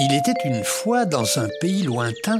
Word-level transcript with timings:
Il 0.00 0.14
était 0.14 0.34
une 0.44 0.64
fois 0.64 1.06
dans 1.06 1.38
un 1.38 1.48
pays 1.60 1.82
lointain 1.82 2.38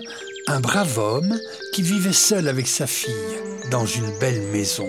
un 0.48 0.60
brave 0.60 0.98
homme 0.98 1.38
qui 1.72 1.82
vivait 1.82 2.12
seul 2.12 2.49
avec 2.49 2.67
sa 2.67 2.87
fille 2.87 3.12
dans 3.71 3.87
une 3.87 4.10
belle 4.19 4.40
maison. 4.53 4.88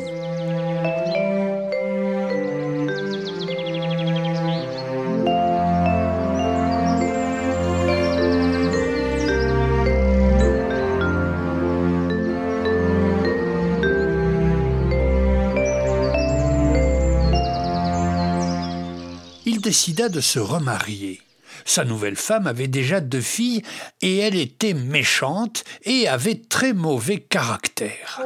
Décida 19.69 20.09
de 20.09 20.19
se 20.19 20.39
remarier. 20.39 21.21
Sa 21.63 21.85
nouvelle 21.85 22.15
femme 22.15 22.47
avait 22.47 22.67
déjà 22.67 23.01
deux 23.01 23.21
filles 23.21 23.61
et 24.01 24.17
elle 24.17 24.35
était 24.35 24.73
méchante 24.73 25.63
et 25.83 26.07
avait 26.07 26.41
très 26.49 26.73
mauvais 26.73 27.19
caractère. 27.19 28.19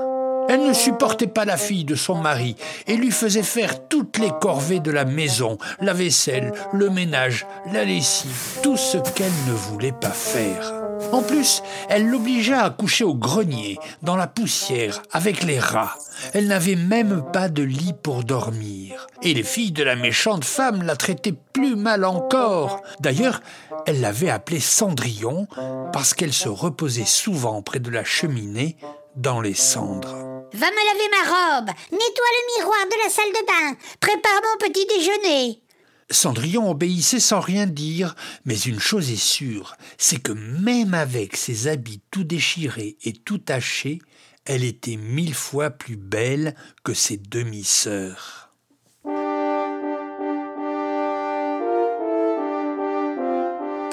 Elle 0.47 0.65
ne 0.65 0.71
supportait 0.71 1.27
pas 1.27 1.43
la 1.43 1.57
fille 1.57 1.83
de 1.83 1.95
son 1.95 2.15
mari 2.15 2.55
et 2.87 2.95
lui 2.95 3.11
faisait 3.11 3.43
faire 3.43 3.89
toutes 3.89 4.19
les 4.19 4.31
corvées 4.39 4.79
de 4.79 4.91
la 4.91 5.03
maison, 5.03 5.57
la 5.81 5.91
vaisselle, 5.91 6.53
le 6.71 6.89
ménage, 6.89 7.45
la 7.73 7.83
lessive, 7.83 8.61
tout 8.61 8.77
ce 8.77 8.99
qu'elle 8.99 9.35
ne 9.45 9.53
voulait 9.53 9.91
pas 9.91 10.11
faire. 10.11 10.82
En 11.13 11.21
plus, 11.21 11.61
elle 11.89 12.07
l'obligea 12.07 12.63
à 12.63 12.71
coucher 12.71 13.03
au 13.03 13.13
grenier, 13.13 13.77
dans 14.01 14.15
la 14.15 14.25
poussière, 14.25 15.03
avec 15.11 15.43
les 15.43 15.59
rats. 15.59 15.95
Elle 16.33 16.47
n'avait 16.47 16.75
même 16.75 17.23
pas 17.31 17.49
de 17.49 17.61
lit 17.61 17.93
pour 18.01 18.23
dormir. 18.23 19.05
Et 19.21 19.35
les 19.35 19.43
filles 19.43 19.71
de 19.71 19.83
la 19.83 19.95
méchante 19.95 20.43
femme 20.43 20.81
la 20.81 20.95
traitaient 20.95 21.35
plus 21.53 21.75
mal 21.75 22.03
encore. 22.03 22.81
D'ailleurs, 22.99 23.41
elle 23.85 24.01
l'avait 24.01 24.31
appelée 24.31 24.59
Cendrillon 24.59 25.47
parce 25.91 26.15
qu'elle 26.15 26.33
se 26.33 26.49
reposait 26.49 27.05
souvent 27.05 27.61
près 27.61 27.79
de 27.79 27.91
la 27.91 28.03
cheminée 28.03 28.75
dans 29.15 29.39
les 29.39 29.53
cendres. 29.53 30.15
Va 30.53 30.67
me 30.67 30.93
laver 30.93 31.09
ma 31.11 31.29
robe, 31.29 31.67
nettoie 31.91 32.33
le 32.33 32.57
miroir 32.57 32.85
de 32.85 33.03
la 33.03 33.09
salle 33.11 33.31
de 33.31 33.45
bain, 33.45 33.77
prépare 33.99 34.41
mon 34.41 34.67
petit 34.67 34.85
déjeuner. 34.87 35.62
Cendrillon 36.13 36.69
obéissait 36.69 37.19
sans 37.19 37.39
rien 37.39 37.65
dire, 37.65 38.15
mais 38.45 38.57
une 38.57 38.79
chose 38.79 39.11
est 39.11 39.15
sûre, 39.15 39.75
c'est 39.97 40.21
que 40.21 40.31
même 40.31 40.93
avec 40.93 41.35
ses 41.35 41.67
habits 41.67 42.01
tout 42.11 42.23
déchirés 42.23 42.97
et 43.03 43.13
tout 43.13 43.39
tachés, 43.39 43.99
elle 44.45 44.63
était 44.63 44.97
mille 44.97 45.33
fois 45.33 45.69
plus 45.69 45.95
belle 45.95 46.55
que 46.83 46.93
ses 46.93 47.17
demi-sœurs. 47.17 48.51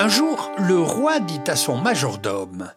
Un 0.03 0.09
jour, 0.09 0.51
le 0.59 0.79
roi 0.79 1.21
dit 1.21 1.41
à 1.47 1.57
son 1.57 1.77
majordome 1.77 2.73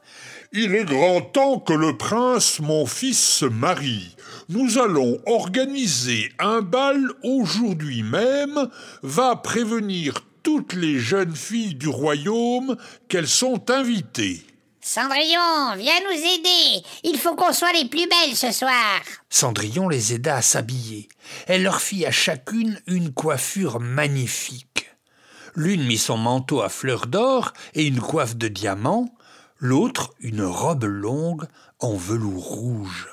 Il 0.55 0.75
est 0.75 0.85
grand 0.85 1.21
temps 1.21 1.57
que 1.57 1.73
le 1.73 1.97
prince, 1.97 2.59
mon 2.59 2.85
fils, 2.85 3.17
se 3.17 3.45
marie. 3.45 4.15
Nous 4.49 4.77
allons 4.77 5.17
organiser 5.25 6.31
un 6.37 6.61
bal 6.61 7.09
aujourd'hui 7.23 8.03
même. 8.03 8.69
Va 9.01 9.35
prévenir 9.35 10.13
toutes 10.43 10.73
les 10.73 10.99
jeunes 10.99 11.35
filles 11.35 11.73
du 11.73 11.87
royaume 11.87 12.77
qu'elles 13.09 13.27
sont 13.27 13.71
invitées. 13.71 14.45
Cendrillon, 14.79 15.75
viens 15.75 15.99
nous 16.07 16.19
aider. 16.19 16.85
Il 17.03 17.17
faut 17.17 17.35
qu'on 17.35 17.51
soit 17.51 17.73
les 17.73 17.85
plus 17.85 18.07
belles 18.07 18.35
ce 18.35 18.51
soir. 18.51 19.01
Cendrillon 19.31 19.89
les 19.89 20.13
aida 20.13 20.35
à 20.35 20.41
s'habiller. 20.43 21.09
Elle 21.47 21.63
leur 21.63 21.81
fit 21.81 22.05
à 22.05 22.11
chacune 22.11 22.79
une 22.85 23.11
coiffure 23.11 23.79
magnifique. 23.79 24.91
L'une 25.55 25.83
mit 25.83 25.97
son 25.97 26.17
manteau 26.17 26.61
à 26.61 26.69
fleurs 26.69 27.07
d'or 27.07 27.53
et 27.73 27.87
une 27.87 28.01
coiffe 28.01 28.35
de 28.35 28.47
diamants, 28.47 29.15
l'autre 29.63 30.13
une 30.19 30.43
robe 30.43 30.83
longue 30.83 31.45
en 31.79 31.95
velours 31.95 32.43
rouge. 32.43 33.07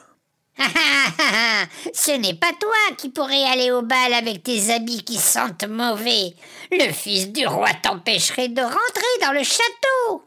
Ce 1.94 2.11
n'est 2.11 2.34
pas 2.34 2.53
toi 2.61 2.97
qui 2.99 3.09
pourrais 3.09 3.44
aller 3.44 3.71
au 3.71 3.83
bal 3.83 4.12
avec 4.12 4.43
tes 4.43 4.72
habits 4.72 5.05
qui 5.05 5.16
sentent 5.16 5.69
mauvais. 5.69 6.34
Le 6.72 6.93
fils 6.93 7.31
du 7.31 7.47
roi 7.47 7.69
t'empêcherait 7.81 8.49
de 8.49 8.62
rentrer 8.62 9.21
dans 9.22 9.33
le 9.33 9.44
château. 9.44 10.25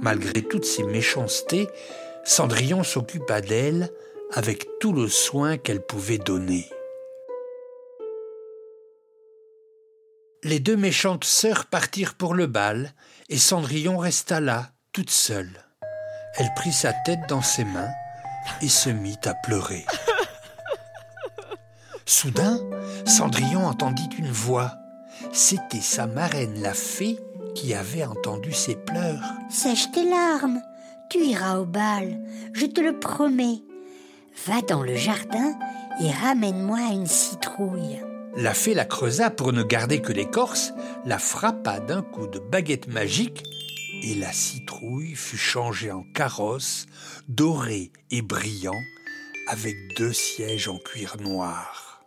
Malgré 0.00 0.42
toutes 0.42 0.64
ces 0.64 0.84
méchancetés, 0.84 1.68
Cendrillon 2.24 2.84
s'occupa 2.84 3.40
d'elle 3.40 3.90
avec 4.32 4.68
tout 4.78 4.92
le 4.92 5.08
soin 5.08 5.56
qu'elle 5.56 5.84
pouvait 5.84 6.18
donner. 6.18 6.64
Les 10.44 10.60
deux 10.60 10.76
méchantes 10.76 11.24
sœurs 11.24 11.66
partirent 11.66 12.14
pour 12.14 12.34
le 12.34 12.46
bal, 12.46 12.94
et 13.28 13.38
Cendrillon 13.38 13.98
resta 13.98 14.38
là, 14.38 14.70
toute 14.96 15.10
seule. 15.10 15.50
Elle 16.38 16.48
prit 16.56 16.72
sa 16.72 16.94
tête 16.94 17.28
dans 17.28 17.42
ses 17.42 17.64
mains 17.64 17.90
et 18.62 18.68
se 18.70 18.88
mit 18.88 19.18
à 19.26 19.34
pleurer. 19.34 19.84
Soudain, 22.06 22.58
Cendrillon 23.04 23.66
entendit 23.66 24.08
une 24.18 24.30
voix. 24.30 24.72
C'était 25.34 25.82
sa 25.82 26.06
marraine 26.06 26.62
la 26.62 26.72
fée 26.72 27.18
qui 27.54 27.74
avait 27.74 28.06
entendu 28.06 28.54
ses 28.54 28.74
pleurs. 28.74 29.34
Sèche 29.50 29.90
tes 29.92 30.08
larmes, 30.08 30.62
tu 31.10 31.18
iras 31.18 31.58
au 31.58 31.66
bal, 31.66 32.18
je 32.54 32.64
te 32.64 32.80
le 32.80 32.98
promets. 32.98 33.60
Va 34.46 34.62
dans 34.62 34.82
le 34.82 34.96
jardin 34.96 35.58
et 36.00 36.10
ramène-moi 36.10 36.78
une 36.92 37.06
citrouille. 37.06 38.02
La 38.34 38.54
fée 38.54 38.72
la 38.72 38.86
creusa 38.86 39.28
pour 39.28 39.52
ne 39.52 39.62
garder 39.62 40.00
que 40.00 40.14
l'écorce, 40.14 40.72
la 41.04 41.18
frappa 41.18 41.80
d'un 41.80 42.00
coup 42.00 42.28
de 42.28 42.38
baguette 42.38 42.88
magique, 42.88 43.42
et 44.02 44.14
la 44.14 44.32
citrouille 44.32 45.14
fut 45.14 45.38
changée 45.38 45.90
en 45.90 46.02
carrosse, 46.14 46.86
doré 47.28 47.90
et 48.10 48.22
brillant, 48.22 48.80
avec 49.48 49.74
deux 49.96 50.12
sièges 50.12 50.68
en 50.68 50.78
cuir 50.78 51.16
noir. 51.20 52.02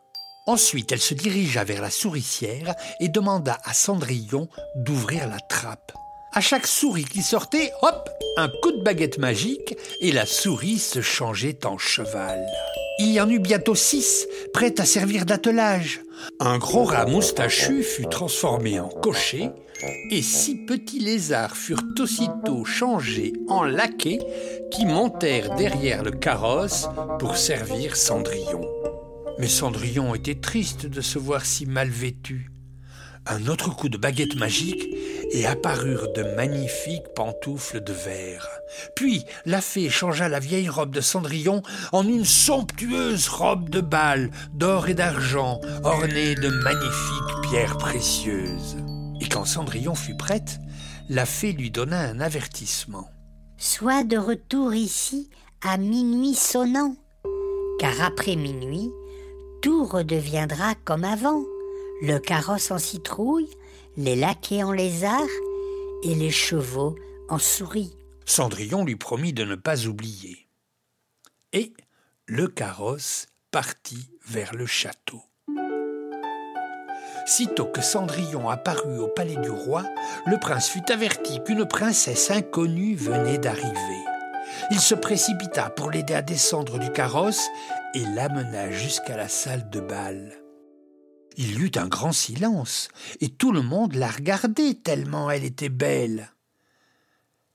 Ensuite, 0.47 0.91
elle 0.91 0.99
se 0.99 1.13
dirigea 1.13 1.63
vers 1.63 1.81
la 1.81 1.91
souricière 1.91 2.73
et 2.99 3.09
demanda 3.09 3.59
à 3.63 3.73
Cendrillon 3.73 4.49
d'ouvrir 4.75 5.27
la 5.27 5.39
trappe. 5.39 5.91
À 6.33 6.41
chaque 6.41 6.67
souris 6.67 7.05
qui 7.05 7.21
sortait, 7.21 7.71
hop, 7.81 8.09
un 8.37 8.49
coup 8.61 8.71
de 8.71 8.81
baguette 8.81 9.17
magique 9.17 9.75
et 10.01 10.11
la 10.11 10.25
souris 10.25 10.79
se 10.79 11.01
changeait 11.01 11.65
en 11.65 11.77
cheval. 11.77 12.45
Il 13.01 13.11
y 13.13 13.21
en 13.21 13.29
eut 13.29 13.39
bientôt 13.39 13.75
six, 13.75 14.27
prêtes 14.53 14.81
à 14.81 14.85
servir 14.85 15.25
d'attelage. 15.25 16.01
Un 16.41 16.57
gros 16.57 16.83
rat 16.83 17.05
moustachu 17.05 17.81
fut 17.81 18.07
transformé 18.07 18.77
en 18.81 18.89
cocher, 18.89 19.51
et 20.11 20.21
six 20.21 20.65
petits 20.65 20.99
lézards 20.99 21.55
furent 21.55 21.85
aussitôt 21.97 22.65
changés 22.65 23.31
en 23.47 23.63
laquais 23.63 24.19
qui 24.69 24.85
montèrent 24.85 25.55
derrière 25.55 26.03
le 26.03 26.11
carrosse 26.11 26.89
pour 27.19 27.37
servir 27.37 27.95
Cendrillon. 27.95 28.67
Mais 29.39 29.47
Cendrillon 29.47 30.13
était 30.13 30.35
triste 30.35 30.85
de 30.85 30.99
se 30.99 31.17
voir 31.17 31.45
si 31.45 31.65
mal 31.65 31.87
vêtu. 31.87 32.51
Un 33.25 33.47
autre 33.47 33.75
coup 33.75 33.89
de 33.89 33.97
baguette 33.97 34.35
magique 34.35 34.87
et 35.31 35.45
apparurent 35.45 36.11
de 36.13 36.23
magnifiques 36.35 37.13
pantoufles 37.15 37.83
de 37.83 37.93
verre. 37.93 38.47
Puis 38.95 39.25
la 39.45 39.61
fée 39.61 39.89
changea 39.89 40.29
la 40.29 40.39
vieille 40.39 40.69
robe 40.69 40.93
de 40.93 41.01
Cendrillon 41.01 41.61
en 41.91 42.07
une 42.07 42.25
somptueuse 42.25 43.27
robe 43.27 43.69
de 43.69 43.81
bal 43.81 44.31
d'or 44.53 44.89
et 44.89 44.93
d'argent 44.93 45.59
ornée 45.83 46.35
de 46.35 46.49
magnifiques 46.49 47.49
pierres 47.49 47.77
précieuses. 47.77 48.77
Et 49.21 49.27
quand 49.27 49.45
Cendrillon 49.45 49.95
fut 49.95 50.17
prête, 50.17 50.59
la 51.09 51.25
fée 51.25 51.51
lui 51.51 51.71
donna 51.71 51.99
un 51.99 52.19
avertissement. 52.19 53.09
Sois 53.57 54.03
de 54.03 54.17
retour 54.17 54.73
ici 54.73 55.29
à 55.61 55.77
minuit 55.77 56.35
sonnant, 56.35 56.95
car 57.79 58.01
après 58.01 58.35
minuit, 58.35 58.89
tout 59.61 59.83
redeviendra 59.83 60.75
comme 60.85 61.03
avant. 61.03 61.43
Le 62.01 62.17
carrosse 62.17 62.71
en 62.71 62.77
citrouille, 62.77 63.49
les 63.97 64.15
laquais 64.15 64.63
en 64.63 64.71
lézard 64.71 65.19
et 66.03 66.15
les 66.15 66.31
chevaux 66.31 66.95
en 67.27 67.37
souris. 67.37 67.93
Cendrillon 68.25 68.85
lui 68.85 68.95
promit 68.95 69.33
de 69.33 69.43
ne 69.43 69.55
pas 69.55 69.85
oublier. 69.85 70.47
Et 71.51 71.73
le 72.25 72.47
carrosse 72.47 73.25
partit 73.51 74.09
vers 74.25 74.55
le 74.55 74.65
château. 74.65 75.21
Sitôt 77.25 77.65
que 77.65 77.81
Cendrillon 77.81 78.49
apparut 78.49 78.99
au 78.99 79.07
palais 79.07 79.35
du 79.35 79.49
roi, 79.49 79.83
le 80.25 80.39
prince 80.39 80.69
fut 80.69 80.89
averti 80.91 81.43
qu'une 81.43 81.67
princesse 81.67 82.31
inconnue 82.31 82.95
venait 82.95 83.37
d'arriver. 83.37 84.05
Il 84.71 84.79
se 84.79 84.95
précipita 84.95 85.69
pour 85.69 85.91
l'aider 85.91 86.13
à 86.13 86.21
descendre 86.21 86.79
du 86.79 86.91
carrosse 86.91 87.45
et 87.93 88.05
l'amena 88.15 88.71
jusqu'à 88.71 89.17
la 89.17 89.27
salle 89.27 89.69
de 89.69 89.79
bal. 89.81 90.48
Il 91.41 91.63
eut 91.63 91.71
un 91.77 91.87
grand 91.87 92.11
silence, 92.11 92.89
et 93.21 93.29
tout 93.29 93.53
le 93.53 93.61
monde 93.61 93.95
la 93.95 94.09
regardait 94.09 94.73
tellement 94.73 95.31
elle 95.31 95.45
était 95.45 95.69
belle. 95.69 96.33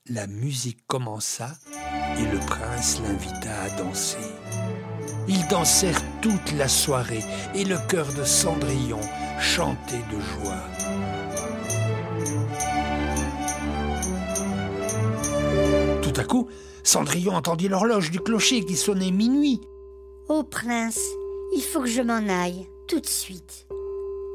La 0.09 0.27
musique 0.27 0.87
commença, 0.87 1.59
et 2.19 2.25
le 2.25 2.39
prince 2.47 3.03
l'invita 3.03 3.61
à 3.61 3.69
danser. 3.77 4.17
Ils 5.29 5.47
dansèrent 5.49 6.01
toute 6.23 6.53
la 6.53 6.67
soirée, 6.67 7.23
et 7.55 7.67
le 7.67 7.77
cœur 7.91 8.11
de 8.15 8.25
Cendrillon 8.25 9.03
chantaient 9.39 10.03
de 10.11 10.19
joie. 10.19 10.65
Tout 16.01 16.19
à 16.19 16.25
coup, 16.25 16.49
Cendrillon 16.85 17.35
entendit 17.35 17.69
l'horloge 17.69 18.11
du 18.11 18.21
clocher 18.21 18.65
qui 18.65 18.77
sonnait 18.77 19.11
minuit. 19.11 19.61
Ô 20.31 20.43
prince, 20.43 21.01
il 21.55 21.61
faut 21.61 21.83
que 21.83 21.87
je 21.87 22.01
m'en 22.01 22.27
aille, 22.31 22.67
tout 22.87 23.01
de 23.01 23.07
suite. 23.07 23.67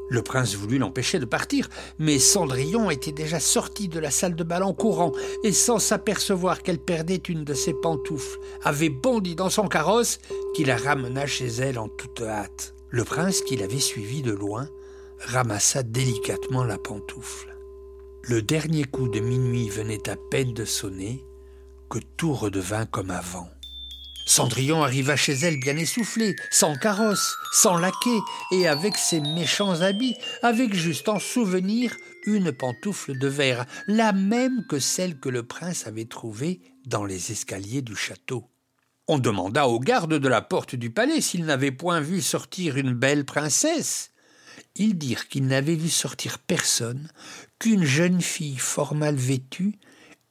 Le 0.10 0.24
prince 0.24 0.56
voulut 0.56 0.80
l'empêcher 0.80 1.20
de 1.20 1.26
partir, 1.26 1.70
mais 2.00 2.18
Cendrillon 2.18 2.90
était 2.90 3.12
déjà 3.12 3.40
sorti 3.40 3.88
de 3.88 4.00
la 4.00 4.10
salle 4.10 4.36
de 4.36 4.44
bal 4.44 4.64
en 4.64 4.74
courant, 4.74 5.12
et 5.44 5.52
sans 5.52 5.78
s'apercevoir 5.78 6.64
qu'elle 6.64 6.80
perdait 6.80 7.16
une 7.16 7.44
de 7.44 7.54
ses 7.54 7.74
pantoufles, 7.74 8.40
avait 8.64 8.90
bondi 8.90 9.36
dans 9.36 9.52
son 9.52 9.68
carrosse, 9.68 10.18
qui 10.56 10.66
la 10.66 10.78
ramena 10.78 11.28
chez 11.28 11.48
elle 11.48 11.78
en 11.78 11.88
toute 11.88 12.22
hâte. 12.22 12.74
Le 12.90 13.04
prince, 13.04 13.42
qui 13.42 13.56
l'avait 13.56 13.80
suivi 13.80 14.24
de 14.24 14.32
loin, 14.32 14.68
ramassa 15.20 15.84
délicatement 15.84 16.64
la 16.64 16.80
pantoufle. 16.80 17.56
Le 18.24 18.42
dernier 18.42 18.86
coup 18.86 19.10
de 19.10 19.20
minuit 19.20 19.70
venait 19.70 20.10
à 20.10 20.16
peine 20.32 20.54
de 20.54 20.66
sonner, 20.66 21.24
que 21.90 22.00
tout 22.18 22.34
redevint 22.34 22.86
comme 22.88 23.12
avant. 23.12 23.48
Cendrillon 24.30 24.84
arriva 24.84 25.16
chez 25.16 25.34
elle 25.34 25.60
bien 25.60 25.76
essoufflé, 25.76 26.36
sans 26.52 26.76
carrosse, 26.76 27.36
sans 27.52 27.80
laquais, 27.80 28.20
et 28.52 28.68
avec 28.68 28.96
ses 28.96 29.22
méchants 29.22 29.82
habits, 29.82 30.16
avec 30.44 30.76
juste 30.76 31.10
en 31.10 31.18
souvenir 31.18 31.98
une 32.28 32.52
pantoufle 32.52 33.18
de 33.18 33.28
verre, 33.28 33.66
la 33.88 34.14
même 34.14 34.68
que 34.70 34.78
celle 34.78 35.20
que 35.20 35.30
le 35.30 35.42
prince 35.42 35.88
avait 35.88 36.06
trouvée 36.06 36.62
dans 36.86 37.06
les 37.06 37.32
escaliers 37.32 37.82
du 37.82 37.96
château. 37.96 38.46
On 39.08 39.18
demanda 39.18 39.68
aux 39.68 39.80
gardes 39.80 40.20
de 40.20 40.28
la 40.28 40.44
porte 40.44 40.76
du 40.76 40.92
palais 40.92 41.22
s'ils 41.22 41.46
n'avaient 41.46 41.72
point 41.72 42.00
vu 42.00 42.22
sortir 42.22 42.78
une 42.78 42.94
belle 42.94 43.26
princesse. 43.26 44.12
Ils 44.76 44.96
dirent 44.96 45.28
qu'ils 45.28 45.48
n'avaient 45.48 45.74
vu 45.74 45.90
sortir 45.90 46.38
personne 46.38 47.10
qu'une 47.58 47.84
jeune 47.84 48.22
fille 48.22 48.60
fort 48.60 48.94
mal 48.94 49.16
vêtue, 49.16 49.80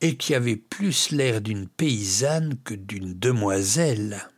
et 0.01 0.17
qui 0.17 0.35
avait 0.35 0.57
plus 0.57 1.11
l'air 1.11 1.41
d'une 1.41 1.67
paysanne 1.67 2.55
que 2.65 2.75
d'une 2.75 3.19
demoiselle. 3.19 4.29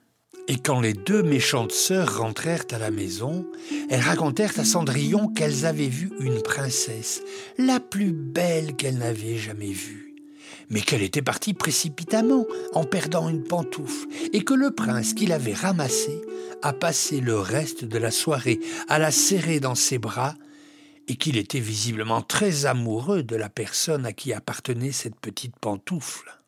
Et 0.48 0.56
quand 0.56 0.80
les 0.80 0.94
deux 0.94 1.22
méchantes 1.22 1.72
sœurs 1.72 2.18
rentrèrent 2.18 2.64
à 2.72 2.78
la 2.78 2.90
maison, 2.90 3.46
elles 3.88 4.00
racontèrent 4.00 4.58
à 4.58 4.64
Cendrillon 4.64 5.28
qu'elles 5.28 5.64
avaient 5.66 5.86
vu 5.86 6.10
une 6.18 6.42
princesse, 6.42 7.22
la 7.56 7.78
plus 7.78 8.12
belle 8.12 8.74
qu'elles 8.74 8.98
n'avaient 8.98 9.36
jamais 9.36 9.70
vue, 9.70 10.16
mais 10.68 10.80
qu'elle 10.80 11.02
était 11.02 11.22
partie 11.22 11.54
précipitamment 11.54 12.46
en 12.72 12.84
perdant 12.84 13.28
une 13.28 13.44
pantoufle, 13.44 14.08
et 14.32 14.42
que 14.42 14.54
le 14.54 14.72
prince 14.72 15.14
qui 15.14 15.26
l'avait 15.26 15.54
ramassée 15.54 16.20
a 16.62 16.72
passé 16.72 17.20
le 17.20 17.38
reste 17.38 17.84
de 17.84 17.98
la 17.98 18.10
soirée 18.10 18.58
à 18.88 18.98
la 18.98 19.12
serrer 19.12 19.60
dans 19.60 19.76
ses 19.76 19.98
bras 19.98 20.34
et 21.10 21.16
qu'il 21.16 21.36
était 21.36 21.58
visiblement 21.58 22.22
très 22.22 22.66
amoureux 22.66 23.24
de 23.24 23.34
la 23.34 23.48
personne 23.48 24.06
à 24.06 24.12
qui 24.12 24.32
appartenait 24.32 24.92
cette 24.92 25.18
petite 25.18 25.56
pantoufle. 25.56 26.40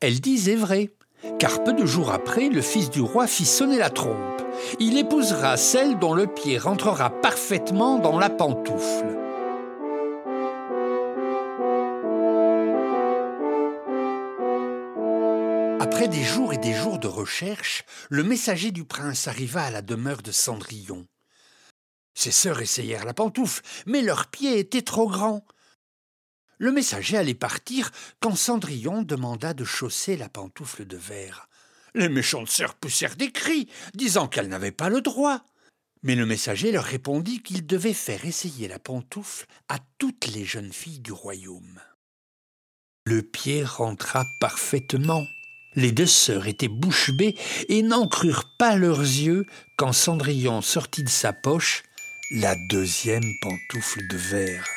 Elle 0.00 0.20
disait 0.20 0.56
vrai, 0.56 0.90
car 1.38 1.62
peu 1.62 1.72
de 1.72 1.86
jours 1.86 2.10
après, 2.10 2.48
le 2.48 2.60
fils 2.60 2.90
du 2.90 3.00
roi 3.00 3.28
fit 3.28 3.44
sonner 3.44 3.78
la 3.78 3.90
trompe. 3.90 4.42
Il 4.80 4.98
épousera 4.98 5.56
celle 5.56 5.96
dont 6.00 6.12
le 6.12 6.26
pied 6.26 6.58
rentrera 6.58 7.10
parfaitement 7.20 8.00
dans 8.00 8.18
la 8.18 8.30
pantoufle. 8.30 9.16
Après 15.78 16.08
des 16.08 16.24
jours 16.24 16.52
et 16.52 16.58
des 16.58 16.74
jours 16.74 16.98
de 16.98 17.06
recherche, 17.06 17.84
le 18.10 18.24
messager 18.24 18.72
du 18.72 18.82
prince 18.82 19.28
arriva 19.28 19.62
à 19.62 19.70
la 19.70 19.82
demeure 19.82 20.22
de 20.22 20.32
Cendrillon. 20.32 21.06
Ses 22.18 22.32
sœurs 22.32 22.60
essayèrent 22.60 23.04
la 23.04 23.14
pantoufle, 23.14 23.62
mais 23.86 24.02
leurs 24.02 24.26
pieds 24.26 24.58
étaient 24.58 24.82
trop 24.82 25.08
grands. 25.08 25.46
Le 26.58 26.72
messager 26.72 27.16
allait 27.16 27.32
partir 27.32 27.92
quand 28.18 28.34
Cendrillon 28.34 29.02
demanda 29.02 29.54
de 29.54 29.64
chausser 29.64 30.16
la 30.16 30.28
pantoufle 30.28 30.84
de 30.84 30.96
verre. 30.96 31.48
Les 31.94 32.08
méchantes 32.08 32.48
sœurs 32.48 32.74
poussèrent 32.74 33.14
des 33.14 33.30
cris, 33.30 33.68
disant 33.94 34.26
qu'elles 34.26 34.48
n'avaient 34.48 34.72
pas 34.72 34.88
le 34.88 35.00
droit. 35.00 35.44
Mais 36.02 36.16
le 36.16 36.26
messager 36.26 36.72
leur 36.72 36.82
répondit 36.82 37.40
qu'il 37.40 37.64
devait 37.64 37.94
faire 37.94 38.24
essayer 38.24 38.66
la 38.66 38.80
pantoufle 38.80 39.46
à 39.68 39.78
toutes 39.98 40.26
les 40.26 40.44
jeunes 40.44 40.72
filles 40.72 40.98
du 40.98 41.12
royaume. 41.12 41.80
Le 43.06 43.22
pied 43.22 43.62
rentra 43.62 44.24
parfaitement. 44.40 45.24
Les 45.76 45.92
deux 45.92 46.06
sœurs 46.06 46.48
étaient 46.48 46.66
bouche 46.66 47.12
bée 47.12 47.38
et 47.68 47.82
n'en 47.82 48.08
crurent 48.08 48.56
pas 48.58 48.74
leurs 48.74 49.02
yeux 49.02 49.46
quand 49.76 49.92
Cendrillon 49.92 50.62
sortit 50.62 51.04
de 51.04 51.08
sa 51.08 51.32
poche 51.32 51.84
la 52.30 52.54
deuxième 52.56 53.24
pantoufle 53.40 54.06
de 54.06 54.16
verre. 54.18 54.68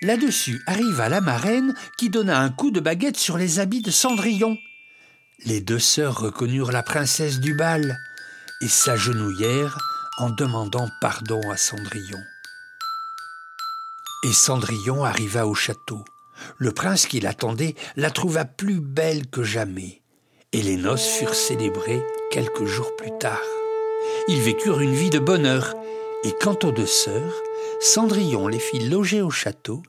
Là-dessus 0.00 0.62
arriva 0.66 1.10
la 1.10 1.20
marraine 1.20 1.74
qui 1.98 2.08
donna 2.08 2.40
un 2.40 2.48
coup 2.48 2.70
de 2.70 2.80
baguette 2.80 3.18
sur 3.18 3.36
les 3.36 3.60
habits 3.60 3.82
de 3.82 3.90
Cendrillon. 3.90 4.56
Les 5.44 5.60
deux 5.60 5.78
sœurs 5.78 6.18
reconnurent 6.18 6.72
la 6.72 6.82
princesse 6.82 7.38
du 7.40 7.54
bal 7.54 7.98
et 8.62 8.68
s'agenouillèrent 8.68 9.78
en 10.18 10.30
demandant 10.30 10.88
pardon 11.02 11.40
à 11.50 11.58
Cendrillon. 11.58 12.22
Et 14.24 14.32
Cendrillon 14.32 15.04
arriva 15.04 15.46
au 15.46 15.54
château. 15.54 16.02
Le 16.56 16.72
prince 16.72 17.06
qui 17.06 17.20
l'attendait 17.20 17.74
la 17.96 18.10
trouva 18.10 18.46
plus 18.46 18.80
belle 18.80 19.26
que 19.26 19.42
jamais, 19.42 20.00
et 20.52 20.62
les 20.62 20.76
noces 20.76 21.06
furent 21.06 21.34
célébrées 21.34 22.02
quelques 22.30 22.64
jours 22.64 22.96
plus 22.96 23.12
tard. 23.20 23.42
Ils 24.28 24.40
vécurent 24.40 24.80
une 24.80 24.94
vie 24.94 25.10
de 25.10 25.18
bonheur 25.18 25.74
et 26.24 26.32
quant 26.40 26.58
aux 26.64 26.72
deux 26.72 26.86
sœurs, 26.86 27.34
Cendrillon 27.80 28.48
les 28.48 28.58
fit 28.58 28.88
loger 28.88 29.20
au 29.20 29.30
château, 29.30 29.82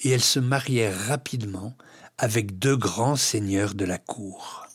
et 0.00 0.10
elles 0.10 0.20
se 0.20 0.40
marièrent 0.40 0.98
rapidement 1.08 1.74
avec 2.18 2.58
deux 2.58 2.76
grands 2.76 3.16
seigneurs 3.16 3.74
de 3.74 3.84
la 3.84 3.98
cour. 3.98 4.66